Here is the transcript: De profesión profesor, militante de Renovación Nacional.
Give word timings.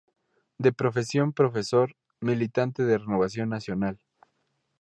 De 0.57 0.73
profesión 0.73 1.31
profesor, 1.31 1.95
militante 2.21 2.81
de 2.81 2.97
Renovación 2.97 3.49
Nacional. 3.49 3.99